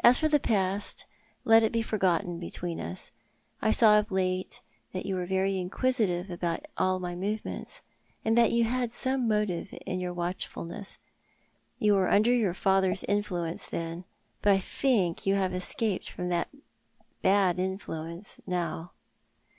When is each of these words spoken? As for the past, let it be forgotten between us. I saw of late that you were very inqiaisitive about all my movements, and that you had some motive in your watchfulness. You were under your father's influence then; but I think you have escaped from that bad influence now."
As 0.00 0.18
for 0.18 0.28
the 0.28 0.38
past, 0.38 1.06
let 1.46 1.62
it 1.62 1.72
be 1.72 1.80
forgotten 1.80 2.38
between 2.38 2.78
us. 2.78 3.10
I 3.62 3.70
saw 3.70 3.98
of 3.98 4.12
late 4.12 4.60
that 4.92 5.06
you 5.06 5.14
were 5.14 5.24
very 5.24 5.54
inqiaisitive 5.54 6.28
about 6.28 6.66
all 6.76 6.98
my 6.98 7.14
movements, 7.16 7.80
and 8.22 8.36
that 8.36 8.50
you 8.50 8.64
had 8.64 8.92
some 8.92 9.26
motive 9.26 9.68
in 9.86 9.98
your 9.98 10.12
watchfulness. 10.12 10.98
You 11.78 11.94
were 11.94 12.10
under 12.10 12.34
your 12.34 12.52
father's 12.52 13.02
influence 13.04 13.66
then; 13.66 14.04
but 14.42 14.52
I 14.52 14.58
think 14.58 15.24
you 15.24 15.36
have 15.36 15.54
escaped 15.54 16.10
from 16.10 16.28
that 16.28 16.48
bad 17.22 17.58
influence 17.58 18.40
now." 18.46 18.92